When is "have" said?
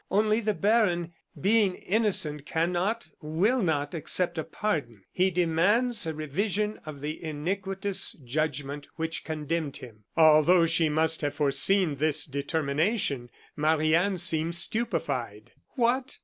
11.21-11.35